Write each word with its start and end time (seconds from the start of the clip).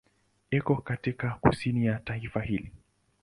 Iko 0.51 0.75
katika 0.75 1.29
kusini 1.41 1.85
ya 1.85 1.99
taifa 1.99 2.41
hili. 2.41 2.71